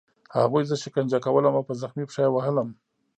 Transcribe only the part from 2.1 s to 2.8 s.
یې وهلم